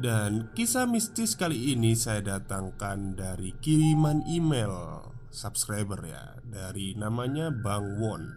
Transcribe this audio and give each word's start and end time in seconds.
dan 0.00 0.48
kisah 0.56 0.88
mistis 0.88 1.36
kali 1.36 1.76
ini 1.76 1.92
saya 1.92 2.24
datangkan 2.24 3.12
dari 3.12 3.52
kiriman 3.60 4.24
email 4.24 5.04
subscriber 5.32 6.00
ya 6.04 6.36
Dari 6.44 6.92
namanya 6.96 7.48
Bang 7.48 7.96
Won 7.96 8.28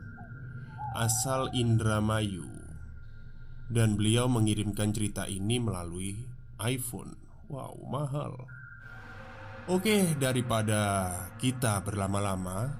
Asal 0.96 1.52
Indramayu. 1.52 2.48
Dan 3.68 4.00
beliau 4.00 4.32
mengirimkan 4.32 4.96
cerita 4.96 5.28
ini 5.28 5.60
melalui 5.60 6.16
iPhone. 6.64 7.20
Wow 7.52 7.76
mahal. 7.88 8.48
Oke 9.68 10.16
daripada 10.16 11.12
kita 11.42 11.82
berlama-lama 11.82 12.78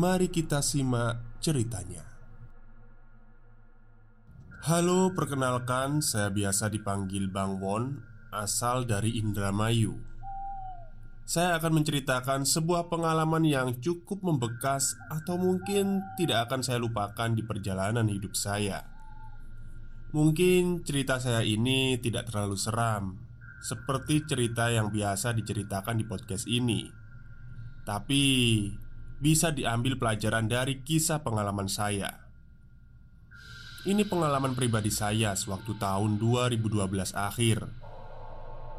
Mari 0.00 0.32
kita 0.32 0.64
simak 0.64 1.20
ceritanya 1.38 2.17
Halo, 4.68 5.16
perkenalkan 5.16 6.04
saya 6.04 6.28
biasa 6.28 6.68
dipanggil 6.68 7.32
Bang 7.32 7.56
Won 7.56 8.04
Asal 8.28 8.84
dari 8.84 9.16
Indramayu. 9.16 9.96
Saya 11.24 11.56
akan 11.56 11.80
menceritakan 11.80 12.44
sebuah 12.44 12.92
pengalaman 12.92 13.48
yang 13.48 13.80
cukup 13.80 14.20
membekas 14.20 14.92
Atau 15.08 15.40
mungkin 15.40 16.04
tidak 16.20 16.52
akan 16.52 16.60
saya 16.60 16.84
lupakan 16.84 17.32
di 17.32 17.40
perjalanan 17.48 18.12
hidup 18.12 18.36
saya. 18.36 18.84
Mungkin 20.12 20.84
cerita 20.84 21.16
saya 21.16 21.40
ini 21.40 21.96
tidak 22.04 22.28
terlalu 22.28 22.60
seram 22.60 23.16
Seperti 23.64 24.28
cerita 24.28 24.68
yang 24.68 24.92
biasa 24.92 25.32
diceritakan 25.32 25.96
di 25.96 26.04
podcast 26.04 26.44
ini. 26.44 26.84
Tapi 27.88 28.24
bisa 29.16 29.48
diambil 29.48 29.96
pelajaran 29.96 30.44
dari 30.44 30.84
kisah 30.84 31.24
pengalaman 31.24 31.72
saya 31.72 32.27
ini 33.86 34.02
pengalaman 34.02 34.56
pribadi 34.56 34.90
saya 34.90 35.36
sewaktu 35.36 35.78
tahun 35.78 36.18
2012 36.18 37.14
akhir. 37.14 37.68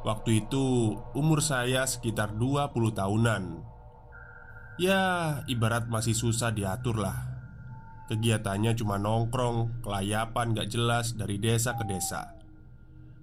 Waktu 0.03 0.47
itu 0.47 0.95
umur 1.15 1.39
saya 1.39 1.87
sekitar 1.87 2.35
20 2.35 2.91
tahunan. 2.91 3.43
Ya 4.79 5.03
ibarat 5.51 5.91
masih 5.91 6.15
susah 6.15 6.55
diatur 6.55 7.03
lah 7.03 7.29
Kegiatannya 8.09 8.73
cuma 8.73 8.97
nongkrong, 8.97 9.85
kelayapan 9.85 10.57
gak 10.57 10.73
jelas 10.73 11.13
dari 11.13 11.38
desa 11.38 11.77
ke 11.77 11.85
desa. 11.85 12.33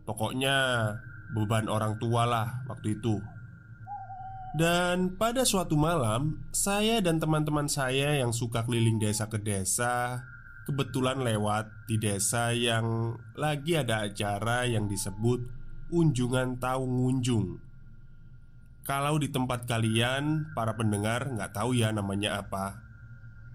Pokoknya 0.07 0.55
beban 1.35 1.67
orang 1.67 1.99
tua 1.99 2.23
lah 2.23 2.63
waktu 2.71 2.95
itu. 2.95 3.19
Dan 4.55 5.19
pada 5.19 5.43
suatu 5.43 5.75
malam, 5.75 6.39
saya 6.55 7.03
dan 7.03 7.19
teman-teman 7.19 7.67
saya 7.67 8.15
yang 8.15 8.31
suka 8.31 8.63
keliling 8.63 9.03
desa 9.03 9.27
ke 9.27 9.43
desa 9.43 10.23
kebetulan 10.67 11.23
lewat 11.23 11.71
di 11.87 11.95
desa 11.95 12.51
yang 12.51 13.15
lagi 13.39 13.79
ada 13.79 14.03
acara 14.03 14.67
yang 14.67 14.91
disebut 14.91 15.39
Unjungan 15.95 16.59
Tahu 16.59 16.83
Ngunjung. 16.83 17.63
Kalau 18.83 19.15
di 19.23 19.31
tempat 19.31 19.71
kalian, 19.71 20.51
para 20.59 20.75
pendengar 20.75 21.31
nggak 21.31 21.55
tahu 21.55 21.79
ya 21.79 21.95
namanya 21.95 22.43
apa. 22.43 22.83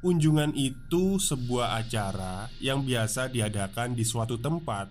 Unjungan 0.08 0.56
itu 0.56 1.20
sebuah 1.20 1.84
acara 1.84 2.48
yang 2.64 2.88
biasa 2.88 3.28
diadakan 3.28 3.92
di 3.92 4.08
suatu 4.08 4.40
tempat 4.40 4.88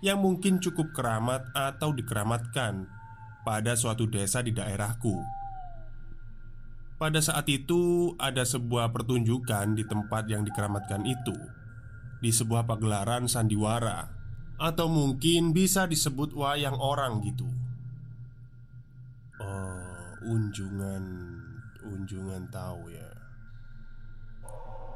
yang 0.00 0.22
mungkin 0.22 0.62
cukup 0.62 0.94
keramat 0.94 1.50
atau 1.52 1.90
dikeramatkan 1.92 2.86
pada 3.42 3.74
suatu 3.74 4.06
desa 4.06 4.40
di 4.40 4.54
daerahku. 4.54 5.39
Pada 7.00 7.16
saat 7.24 7.48
itu, 7.48 8.12
ada 8.20 8.44
sebuah 8.44 8.92
pertunjukan 8.92 9.72
di 9.72 9.88
tempat 9.88 10.28
yang 10.28 10.44
dikeramatkan 10.44 11.08
itu, 11.08 11.32
di 12.20 12.28
sebuah 12.28 12.68
pagelaran 12.68 13.24
sandiwara, 13.24 14.12
atau 14.60 14.84
mungkin 14.84 15.56
bisa 15.56 15.88
disebut 15.88 16.36
wayang 16.36 16.76
orang 16.76 17.24
gitu. 17.24 17.48
Oh, 19.40 20.12
unjungan, 20.28 21.04
unjungan 21.88 22.44
tahu 22.52 22.92
ya. 22.92 23.08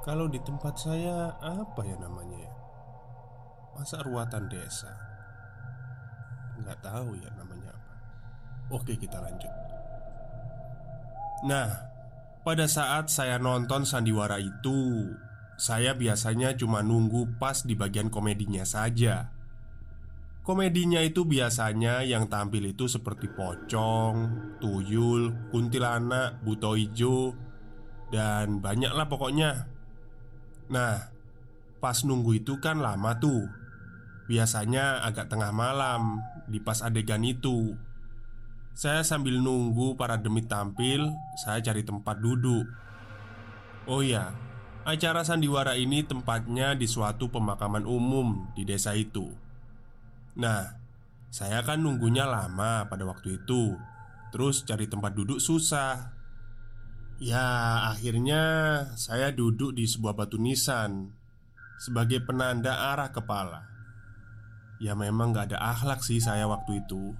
Kalau 0.04 0.28
di 0.28 0.36
tempat 0.44 0.76
saya 0.76 1.32
apa 1.41 1.88
ya 1.88 1.97
namanya 1.97 2.36
ya? 2.36 2.54
Masa 3.81 4.04
ruatan 4.04 4.53
desa? 4.53 4.92
Nggak 6.60 6.84
tahu 6.84 7.16
ya 7.16 7.32
namanya 7.32 7.72
apa. 7.72 7.92
Oke, 8.76 8.92
kita 9.00 9.16
lanjut. 9.25 9.48
Nah, 11.48 11.94
pada 12.44 12.69
saat 12.69 13.09
saya 13.09 13.41
nonton 13.41 13.88
sandiwara 13.88 14.37
itu, 14.37 15.10
saya 15.56 15.97
biasanya 15.97 16.53
cuma 16.60 16.84
nunggu 16.84 17.41
pas 17.41 17.65
di 17.65 17.72
bagian 17.72 18.12
komedinya 18.12 18.69
saja. 18.69 19.32
Komedinya 20.44 21.00
itu 21.00 21.25
biasanya 21.25 22.04
yang 22.04 22.28
tampil 22.28 22.69
itu 22.69 22.84
seperti 22.84 23.33
pocong, 23.33 24.16
tuyul, 24.60 25.49
kuntilanak, 25.49 26.44
buto 26.44 26.77
ijo, 26.77 27.33
dan 28.12 28.60
banyaklah 28.60 29.09
pokoknya. 29.09 29.65
Nah, 30.68 31.01
pas 31.80 31.97
nunggu 32.04 32.45
itu 32.45 32.60
kan 32.60 32.84
lama 32.84 33.16
tuh. 33.16 33.48
Biasanya 34.28 35.01
agak 35.09 35.33
tengah 35.33 35.48
malam 35.48 36.21
di 36.45 36.60
pas 36.60 36.84
adegan 36.84 37.24
itu. 37.24 37.72
Saya 38.74 39.06
sambil 39.06 39.38
nunggu 39.38 39.94
para 39.94 40.18
demit 40.18 40.50
tampil, 40.50 41.06
saya 41.38 41.62
cari 41.62 41.86
tempat 41.86 42.18
duduk. 42.18 42.66
Oh 43.86 44.03
iya, 44.03 44.34
acara 44.82 45.22
sandiwara 45.22 45.78
ini 45.78 46.03
tempatnya 46.03 46.74
di 46.74 46.91
suatu 46.91 47.30
pemakaman 47.30 47.86
umum 47.86 48.50
di 48.59 48.66
desa 48.66 48.98
itu. 48.98 49.30
Nah, 50.34 50.74
saya 51.30 51.62
kan 51.62 51.86
nunggunya 51.86 52.26
lama 52.26 52.91
pada 52.91 53.06
waktu 53.06 53.38
itu. 53.47 53.78
Terus 54.34 54.66
cari 54.66 54.91
tempat 54.91 55.15
duduk 55.15 55.38
susah. 55.38 56.10
Ya, 57.22 57.47
akhirnya 57.94 58.42
saya 58.98 59.30
duduk 59.30 59.78
di 59.78 59.86
sebuah 59.86 60.18
batu 60.18 60.34
nisan 60.34 61.15
sebagai 61.78 62.27
penanda 62.27 62.91
arah 62.91 63.15
kepala. 63.15 63.70
Ya 64.82 64.98
memang 64.98 65.30
gak 65.30 65.54
ada 65.54 65.62
akhlak 65.62 66.03
sih 66.03 66.18
saya 66.18 66.50
waktu 66.50 66.82
itu 66.82 67.15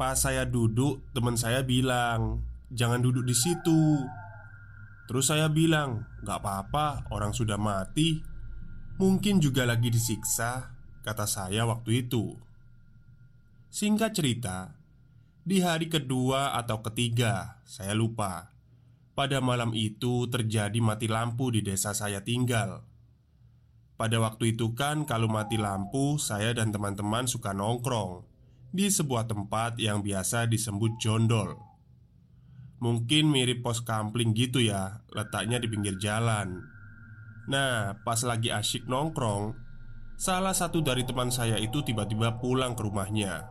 Pas 0.00 0.16
saya 0.16 0.48
duduk, 0.48 1.04
teman 1.12 1.36
saya 1.36 1.60
bilang, 1.60 2.40
"Jangan 2.72 3.04
duduk 3.04 3.28
di 3.28 3.36
situ." 3.36 4.00
Terus 5.04 5.28
saya 5.28 5.52
bilang, 5.52 6.08
"Gak 6.24 6.40
apa-apa, 6.40 7.04
orang 7.12 7.36
sudah 7.36 7.60
mati. 7.60 8.24
Mungkin 8.96 9.44
juga 9.44 9.68
lagi 9.68 9.92
disiksa," 9.92 10.72
kata 11.04 11.28
saya 11.28 11.68
waktu 11.68 12.08
itu. 12.08 12.32
Singkat 13.68 14.16
cerita, 14.16 14.72
di 15.44 15.60
hari 15.60 15.92
kedua 15.92 16.56
atau 16.56 16.80
ketiga, 16.80 17.60
saya 17.68 17.92
lupa. 17.92 18.56
Pada 19.12 19.44
malam 19.44 19.76
itu 19.76 20.24
terjadi 20.32 20.80
mati 20.80 21.12
lampu 21.12 21.52
di 21.52 21.60
desa 21.60 21.92
saya 21.92 22.24
tinggal. 22.24 22.88
Pada 24.00 24.16
waktu 24.16 24.56
itu 24.56 24.72
kan 24.72 25.04
kalau 25.04 25.28
mati 25.28 25.60
lampu, 25.60 26.16
saya 26.16 26.56
dan 26.56 26.72
teman-teman 26.72 27.28
suka 27.28 27.52
nongkrong 27.52 28.29
di 28.70 28.86
sebuah 28.86 29.26
tempat 29.26 29.82
yang 29.82 30.02
biasa 30.02 30.46
disebut 30.46 30.98
jondol. 31.02 31.58
Mungkin 32.80 33.28
mirip 33.28 33.60
pos 33.60 33.84
kampling 33.84 34.32
gitu 34.32 34.62
ya, 34.62 35.04
letaknya 35.12 35.60
di 35.60 35.68
pinggir 35.68 36.00
jalan. 36.00 36.64
Nah, 37.50 37.98
pas 38.06 38.22
lagi 38.24 38.48
asyik 38.48 38.88
nongkrong, 38.88 39.52
salah 40.16 40.54
satu 40.54 40.80
dari 40.80 41.04
teman 41.04 41.28
saya 41.28 41.58
itu 41.60 41.82
tiba-tiba 41.84 42.40
pulang 42.40 42.72
ke 42.78 42.82
rumahnya. 42.86 43.50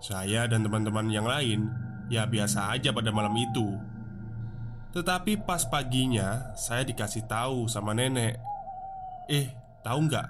Saya 0.00 0.48
dan 0.48 0.64
teman-teman 0.64 1.12
yang 1.12 1.26
lain 1.28 1.68
ya 2.08 2.24
biasa 2.24 2.72
aja 2.72 2.94
pada 2.94 3.12
malam 3.12 3.34
itu. 3.36 3.74
Tetapi 4.92 5.44
pas 5.44 5.64
paginya, 5.66 6.56
saya 6.56 6.84
dikasih 6.84 7.24
tahu 7.24 7.68
sama 7.68 7.92
nenek, 7.96 8.36
"Eh, 9.28 9.50
tahu 9.80 10.08
nggak 10.08 10.28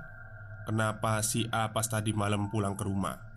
kenapa 0.71 1.19
si 1.23 1.47
A 1.51 1.71
pas 1.71 1.87
tadi 1.87 2.15
malam 2.15 2.47
pulang 2.51 2.79
ke 2.79 2.85
rumah?" 2.87 3.32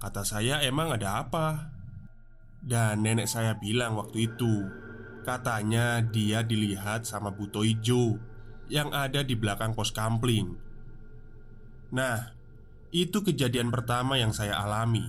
Kata 0.00 0.24
saya, 0.24 0.64
"Emang 0.64 0.96
ada 0.96 1.20
apa?" 1.20 1.76
Dan 2.60 3.04
nenek 3.04 3.24
saya 3.24 3.56
bilang 3.56 3.96
waktu 3.96 4.28
itu 4.32 4.68
Katanya 5.24 6.04
dia 6.04 6.44
dilihat 6.44 7.08
sama 7.08 7.32
Buto 7.32 7.64
Ijo 7.64 8.20
Yang 8.68 8.88
ada 8.92 9.20
di 9.24 9.34
belakang 9.34 9.72
pos 9.72 9.90
kampling. 9.90 10.54
Nah, 11.90 12.32
itu 12.94 13.18
kejadian 13.18 13.74
pertama 13.74 14.14
yang 14.14 14.30
saya 14.30 14.62
alami. 14.62 15.02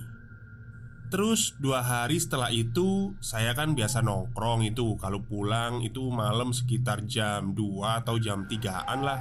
Terus 1.14 1.54
dua 1.62 1.78
hari 1.84 2.18
setelah 2.18 2.50
itu 2.50 3.14
Saya 3.22 3.54
kan 3.54 3.78
biasa 3.78 4.02
nongkrong 4.02 4.66
itu. 4.66 4.98
Kalau 4.98 5.22
pulang 5.22 5.78
itu 5.86 6.10
malam 6.10 6.50
sekitar 6.50 7.06
jam 7.06 7.54
2 7.54 8.02
atau 8.02 8.18
jam 8.18 8.50
3an 8.50 9.00
lah. 9.06 9.20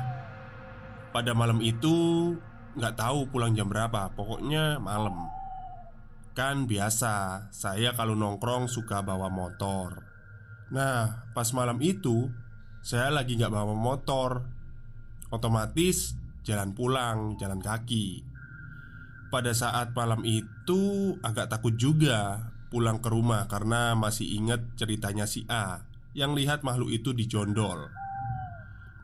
Pada 1.13 1.37
malam 1.37 1.61
itu 1.61 2.33
nggak 2.79 2.97
tahu 2.97 3.29
pulang 3.29 3.53
jam 3.53 3.69
berapa. 3.69 4.09
Pokoknya 4.17 4.81
malam 4.81 5.40
Kan 6.31 6.63
biasa, 6.63 7.47
saya 7.51 7.91
kalau 7.91 8.15
nongkrong 8.15 8.71
suka 8.71 9.03
bawa 9.03 9.27
motor. 9.27 10.07
Nah, 10.71 11.27
pas 11.35 11.51
malam 11.51 11.75
itu 11.83 12.31
Saya 12.81 13.13
lagi 13.13 13.37
gak 13.37 13.53
bawa 13.53 13.75
motor. 13.75 14.47
Otomatis 15.29 16.17
jalan 16.41 16.73
pulang, 16.73 17.37
jalan 17.37 17.61
kaki. 17.61 18.25
Pada 19.29 19.53
saat 19.53 19.93
malam 19.95 20.25
itu 20.27 21.15
agak 21.23 21.47
takut 21.47 21.71
juga 21.79 22.51
Pulang 22.67 22.99
ke 22.99 23.07
rumah 23.07 23.47
karena 23.47 23.95
masih 23.95 24.27
ingat 24.27 24.75
ceritanya 24.75 25.23
si 25.23 25.47
A 25.47 25.87
Yang 26.11 26.31
lihat 26.43 26.59
makhluk 26.67 26.91
itu 26.91 27.15
di 27.15 27.31
jondol 27.31 27.87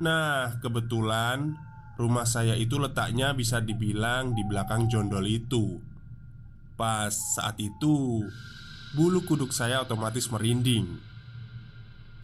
Nah, 0.04 0.60
kebetulan 0.60 1.56
rumah 1.96 2.28
saya 2.28 2.54
itu 2.60 2.76
letaknya 2.78 3.32
bisa 3.34 3.64
dibilang 3.64 4.36
di 4.36 4.44
belakang 4.44 4.86
jondol 4.92 5.26
itu 5.26 5.80
Pas 6.78 7.10
saat 7.10 7.58
itu, 7.58 8.22
bulu 8.94 9.26
kuduk 9.26 9.50
saya 9.50 9.82
otomatis 9.82 10.30
merinding. 10.30 11.02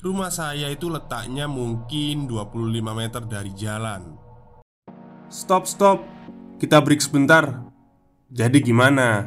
Rumah 0.06 0.30
saya 0.30 0.70
itu 0.70 0.94
letaknya 0.94 1.50
mungkin 1.50 2.30
25 2.30 2.54
meter 2.94 3.26
dari 3.26 3.50
jalan. 3.58 4.14
Stop, 5.34 5.66
stop. 5.66 6.06
Kita 6.62 6.86
break 6.86 7.02
sebentar. 7.02 7.66
Jadi 8.30 8.62
gimana? 8.62 9.26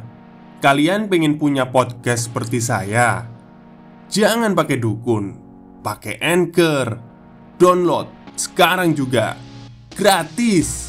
Kalian 0.63 1.11
pengen 1.11 1.35
punya 1.35 1.67
podcast 1.75 2.31
seperti 2.31 2.63
saya? 2.63 3.27
Jangan 4.07 4.55
pakai 4.55 4.79
dukun, 4.79 5.35
pakai 5.83 6.23
Anchor. 6.23 6.87
Download 7.59 8.07
sekarang 8.39 8.95
juga. 8.95 9.35
Gratis. 9.91 10.86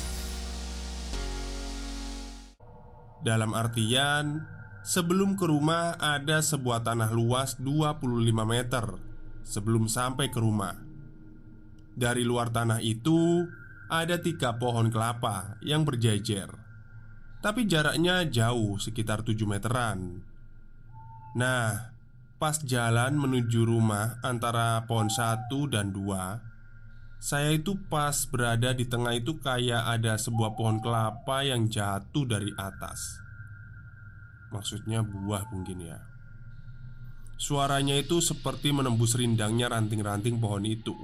Dalam 3.18 3.50
artian, 3.52 4.46
sebelum 4.86 5.34
ke 5.34 5.50
rumah 5.50 5.98
ada 5.98 6.38
sebuah 6.38 6.86
tanah 6.86 7.10
luas 7.10 7.58
25 7.58 7.98
meter 8.46 9.08
sebelum 9.48 9.88
sampai 9.88 10.28
ke 10.28 10.36
rumah. 10.36 10.76
Dari 11.98 12.22
luar 12.22 12.52
tanah 12.52 12.84
itu 12.84 13.48
ada 13.88 14.20
tiga 14.20 14.60
pohon 14.60 14.92
kelapa 14.92 15.56
yang 15.64 15.82
berjejer, 15.88 16.52
tapi 17.40 17.64
jaraknya 17.64 18.28
jauh 18.28 18.76
sekitar 18.76 19.24
7 19.24 19.34
meteran. 19.48 20.20
Nah, 21.34 21.90
pas 22.38 22.60
jalan 22.62 23.18
menuju 23.18 23.66
rumah 23.66 24.20
antara 24.22 24.84
pohon 24.86 25.10
satu 25.10 25.66
dan 25.66 25.90
dua, 25.90 26.38
saya 27.18 27.50
itu 27.50 27.74
pas 27.90 28.14
berada 28.30 28.70
di 28.70 28.86
tengah 28.86 29.18
itu 29.18 29.42
kayak 29.42 29.90
ada 29.90 30.14
sebuah 30.14 30.54
pohon 30.54 30.78
kelapa 30.78 31.42
yang 31.42 31.66
jatuh 31.66 32.22
dari 32.22 32.54
atas. 32.54 33.18
Maksudnya 34.54 35.02
buah 35.02 35.50
mungkin 35.50 35.82
ya. 35.82 35.98
Suaranya 37.38 37.98
itu 37.98 38.22
seperti 38.22 38.70
menembus 38.70 39.18
rindangnya 39.18 39.66
ranting-ranting 39.70 40.38
pohon 40.38 40.62
itu. 40.62 40.94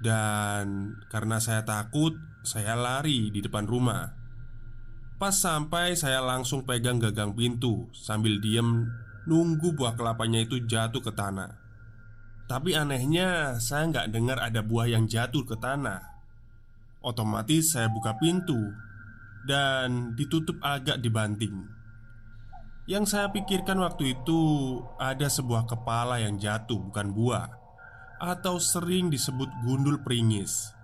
Dan 0.00 0.96
karena 1.12 1.40
saya 1.40 1.64
takut, 1.64 2.16
saya 2.44 2.76
lari 2.76 3.28
di 3.32 3.40
depan 3.40 3.68
rumah. 3.68 4.16
Pas 5.20 5.36
sampai 5.36 5.96
saya 5.96 6.24
langsung 6.24 6.64
pegang 6.64 6.96
gagang 6.96 7.36
pintu 7.36 7.92
Sambil 7.92 8.40
diem 8.40 8.88
nunggu 9.28 9.76
buah 9.76 9.92
kelapanya 9.92 10.40
itu 10.40 10.64
jatuh 10.64 11.04
ke 11.04 11.12
tanah 11.12 11.69
tapi 12.50 12.74
anehnya, 12.74 13.62
saya 13.62 13.86
nggak 13.86 14.10
dengar 14.10 14.42
ada 14.42 14.58
buah 14.58 14.90
yang 14.90 15.06
jatuh 15.06 15.46
ke 15.46 15.54
tanah. 15.54 16.02
Otomatis 16.98 17.78
saya 17.78 17.86
buka 17.86 18.18
pintu 18.18 18.58
dan 19.46 20.18
ditutup 20.18 20.58
agak 20.58 20.98
dibanting. 20.98 21.70
Yang 22.90 23.14
saya 23.14 23.30
pikirkan 23.30 23.78
waktu 23.78 24.18
itu 24.18 24.42
ada 24.98 25.30
sebuah 25.30 25.70
kepala 25.70 26.18
yang 26.18 26.42
jatuh, 26.42 26.90
bukan 26.90 27.14
buah, 27.14 27.46
atau 28.18 28.58
sering 28.58 29.14
disebut 29.14 29.46
gundul 29.62 30.02
peringis. 30.02 30.74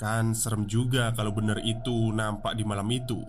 Kan 0.00 0.32
serem 0.32 0.64
juga 0.64 1.12
kalau 1.12 1.36
benar 1.36 1.60
itu 1.60 2.08
nampak 2.08 2.56
di 2.56 2.64
malam 2.64 2.88
itu. 2.88 3.20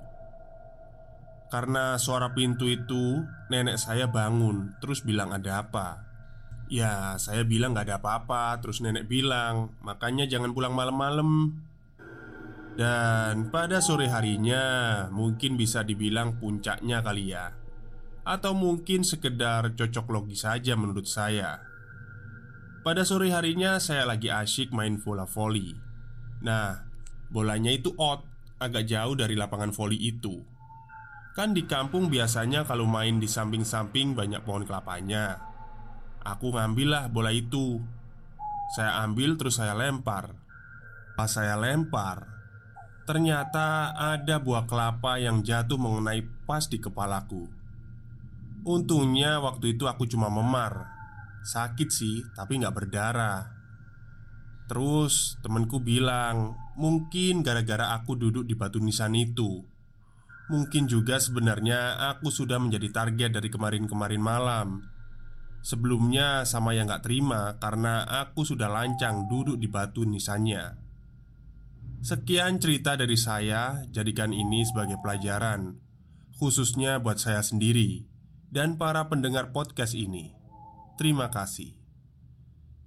Karena 1.51 1.99
suara 1.99 2.31
pintu 2.31 2.63
itu, 2.71 3.27
nenek 3.51 3.75
saya 3.75 4.07
bangun 4.07 4.79
terus 4.79 5.03
bilang 5.03 5.35
ada 5.35 5.67
apa. 5.67 6.10
Ya, 6.71 7.19
saya 7.19 7.43
bilang 7.43 7.75
gak 7.75 7.91
ada 7.91 7.99
apa-apa. 7.99 8.55
Terus 8.63 8.79
nenek 8.79 9.11
bilang, 9.11 9.75
makanya 9.83 10.23
jangan 10.23 10.55
pulang 10.55 10.71
malam-malam. 10.71 11.59
Dan 12.79 13.51
pada 13.51 13.83
sore 13.83 14.07
harinya, 14.07 14.63
mungkin 15.11 15.59
bisa 15.59 15.83
dibilang 15.83 16.39
puncaknya 16.39 17.03
kali 17.03 17.35
ya, 17.35 17.51
atau 18.23 18.55
mungkin 18.55 19.03
sekedar 19.03 19.75
cocok 19.75 20.07
logis 20.07 20.47
saja 20.47 20.79
menurut 20.79 21.03
saya. 21.03 21.59
Pada 22.87 23.03
sore 23.03 23.35
harinya, 23.35 23.75
saya 23.83 24.07
lagi 24.07 24.31
asyik 24.31 24.71
main 24.71 24.95
bola 25.03 25.27
voli. 25.27 25.75
Nah, 26.47 26.87
bolanya 27.27 27.75
itu 27.75 27.91
out, 27.99 28.23
agak 28.63 28.87
jauh 28.87 29.19
dari 29.19 29.35
lapangan 29.35 29.75
voli 29.75 29.99
itu. 29.99 30.39
Kan 31.35 31.51
di 31.51 31.67
kampung 31.67 32.07
biasanya 32.07 32.63
kalau 32.63 32.87
main 32.87 33.19
di 33.19 33.27
samping-samping 33.27 34.15
banyak 34.15 34.39
pohon 34.47 34.63
kelapanya. 34.63 35.50
Aku 36.21 36.53
ngambillah 36.53 37.09
bola 37.09 37.33
itu. 37.33 37.81
Saya 38.77 39.03
ambil 39.03 39.35
terus 39.35 39.59
saya 39.59 39.75
lempar. 39.75 40.33
Pas 41.17 41.27
saya 41.27 41.59
lempar 41.59 42.41
Ternyata 43.01 43.97
ada 43.97 44.37
buah 44.37 44.69
kelapa 44.69 45.17
yang 45.17 45.41
jatuh 45.41 45.75
mengenai 45.75 46.21
pas 46.47 46.69
di 46.69 46.77
kepalaku. 46.77 47.49
Untungnya 48.61 49.41
waktu 49.41 49.73
itu 49.75 49.89
aku 49.89 50.05
cuma 50.05 50.29
memar. 50.29 50.87
Sakit 51.41 51.89
sih, 51.89 52.21
tapi 52.37 52.61
nggak 52.61 52.71
berdarah. 52.71 53.51
Terus 54.69 55.35
temenku 55.41 55.81
bilang 55.81 56.55
Mungkin 56.79 57.43
gara-gara 57.43 57.91
aku 57.93 58.15
duduk 58.15 58.47
di 58.47 58.55
batu 58.55 58.79
nisan 58.79 59.11
itu. 59.11 59.59
Mungkin 60.47 60.87
juga 60.87 61.19
sebenarnya 61.19 61.99
aku 62.15 62.31
sudah 62.31 62.57
menjadi 62.63 62.89
target 62.95 63.35
dari 63.35 63.51
kemarin-kemarin 63.51 64.23
malam 64.23 64.87
Sebelumnya 65.61 66.41
sama 66.49 66.73
yang 66.73 66.89
gak 66.89 67.05
terima 67.05 67.61
karena 67.61 68.01
aku 68.25 68.41
sudah 68.41 68.65
lancang 68.65 69.29
duduk 69.29 69.61
di 69.61 69.69
batu 69.69 70.01
nisannya. 70.01 70.81
Sekian 72.01 72.57
cerita 72.57 72.97
dari 72.97 73.13
saya, 73.13 73.85
jadikan 73.93 74.33
ini 74.33 74.65
sebagai 74.65 74.97
pelajaran 74.97 75.77
Khususnya 76.41 76.97
buat 76.97 77.21
saya 77.21 77.45
sendiri 77.45 78.09
Dan 78.49 78.81
para 78.81 79.05
pendengar 79.05 79.53
podcast 79.53 79.93
ini. 79.93 80.33
Terima 80.97 81.29
kasih. 81.29 81.77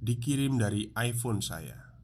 Dikirim 0.02 0.58
dari 0.58 0.90
iPhone 0.98 1.38
saya. 1.38 1.94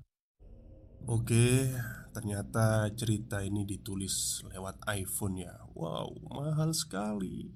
Oke, 1.11 1.75
ternyata 2.15 2.87
cerita 2.95 3.43
ini 3.43 3.67
ditulis 3.67 4.47
lewat 4.47 4.79
iPhone 4.95 5.43
ya. 5.43 5.59
Wow, 5.75 6.15
mahal 6.31 6.71
sekali 6.71 7.50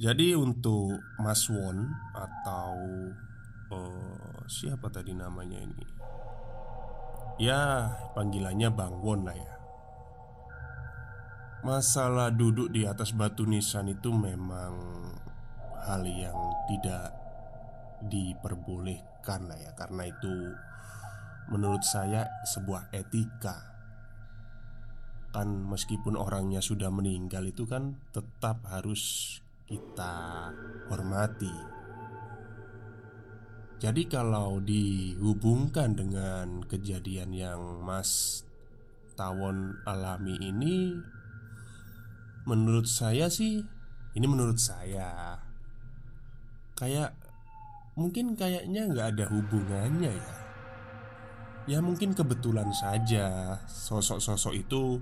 Jadi 0.00 0.32
untuk 0.32 0.96
Mas 1.20 1.44
Won 1.52 1.92
atau 2.16 2.72
oh, 3.68 4.40
Siapa 4.50 4.90
tadi 4.90 5.14
namanya 5.14 5.62
ini? 5.62 5.86
Ya, 7.38 7.92
panggilannya 8.18 8.66
Bang 8.74 8.98
Won 8.98 9.22
lah 9.22 9.38
ya. 9.38 9.54
Masalah 11.62 12.34
duduk 12.34 12.74
di 12.74 12.82
atas 12.82 13.14
batu 13.14 13.46
nisan 13.46 13.94
itu 13.94 14.10
memang 14.10 14.74
hal 15.86 16.02
yang 16.02 16.34
tidak 16.66 17.14
diperbolehkan 18.10 19.46
lah 19.46 19.60
ya. 19.60 19.70
Karena 19.78 20.10
itu 20.10 20.34
menurut 21.54 21.86
saya 21.86 22.26
sebuah 22.42 22.90
etika. 22.90 23.70
Kan 25.30 25.62
meskipun 25.70 26.18
orangnya 26.18 26.58
sudah 26.58 26.90
meninggal 26.90 27.46
itu 27.46 27.70
kan 27.70 28.02
tetap 28.10 28.66
harus 28.66 29.38
kita 29.70 30.50
hormati. 30.90 31.70
Jadi 33.80 34.12
kalau 34.12 34.60
dihubungkan 34.60 35.96
dengan 35.96 36.60
kejadian 36.68 37.32
yang 37.32 37.80
Mas 37.80 38.44
Tawon 39.16 39.80
alami 39.88 40.36
ini 40.36 41.00
Menurut 42.44 42.84
saya 42.84 43.32
sih 43.32 43.64
Ini 44.12 44.26
menurut 44.28 44.60
saya 44.60 45.40
Kayak 46.76 47.16
Mungkin 47.96 48.36
kayaknya 48.36 48.84
nggak 48.84 49.16
ada 49.16 49.24
hubungannya 49.32 50.12
ya. 50.12 50.36
Ya 51.64 51.78
mungkin 51.80 52.12
kebetulan 52.12 52.68
saja 52.76 53.56
Sosok-sosok 53.64 54.60
itu 54.60 55.00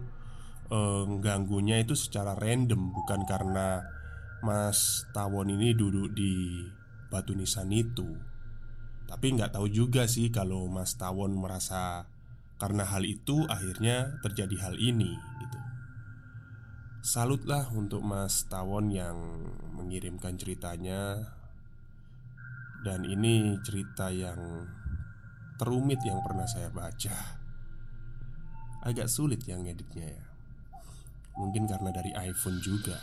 eh, 0.71 1.05
Ganggunya 1.19 1.83
itu 1.83 1.99
secara 1.99 2.39
random 2.39 2.95
Bukan 2.95 3.27
karena 3.27 3.98
Mas 4.39 5.03
Tawon 5.11 5.51
ini 5.51 5.75
duduk 5.75 6.15
di 6.15 6.63
Batu 7.11 7.35
Nisan 7.35 7.75
itu. 7.75 8.07
Tapi 9.09 9.35
nggak 9.35 9.57
tahu 9.57 9.73
juga 9.73 10.05
sih 10.05 10.29
Kalau 10.29 10.69
Mas 10.69 10.95
Tawon 10.95 11.35
merasa 11.35 12.07
Karena 12.59 12.87
hal 12.87 13.03
itu 13.07 13.47
akhirnya 13.47 14.19
terjadi 14.23 14.55
hal 14.63 14.75
ini 14.79 15.15
gitu. 15.15 15.59
Salutlah 17.03 17.71
untuk 17.71 18.03
Mas 18.03 18.47
Tawon 18.51 18.91
yang 18.91 19.19
mengirimkan 19.75 20.35
ceritanya. 20.35 21.35
Dan 22.83 23.07
ini 23.07 23.59
cerita 23.63 24.11
yang 24.11 24.39
terumit 25.59 25.99
yang 26.07 26.23
pernah 26.23 26.47
saya 26.47 26.71
baca. 26.71 27.39
Agak 28.87 29.11
sulit 29.11 29.43
yang 29.47 29.67
ngeditnya 29.67 30.15
ya. 30.15 30.27
Mungkin 31.39 31.71
karena 31.71 31.91
dari 31.95 32.11
iPhone 32.15 32.59
juga 32.59 32.99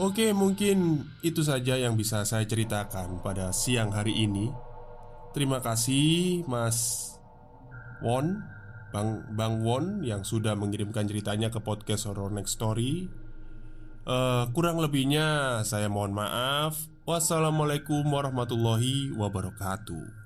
Oke 0.00 0.32
mungkin 0.32 1.04
itu 1.20 1.44
saja 1.44 1.76
yang 1.76 2.00
bisa 2.00 2.24
saya 2.24 2.48
ceritakan 2.48 3.20
pada 3.20 3.52
siang 3.52 3.92
hari 3.92 4.24
ini 4.24 4.48
Terima 5.32 5.64
kasih 5.64 6.44
Mas 6.44 7.08
Won 8.04 8.44
Bang 8.92 9.24
Bang 9.32 9.64
Won 9.64 10.04
yang 10.04 10.28
sudah 10.28 10.52
mengirimkan 10.52 11.08
ceritanya 11.08 11.48
ke 11.48 11.56
podcast 11.64 12.04
Horror 12.04 12.28
Next 12.28 12.60
Story. 12.60 13.08
Uh, 14.04 14.44
kurang 14.52 14.76
lebihnya 14.76 15.60
saya 15.64 15.88
mohon 15.88 16.12
maaf. 16.12 16.76
Wassalamualaikum 17.08 18.04
warahmatullahi 18.04 19.16
wabarakatuh. 19.16 20.21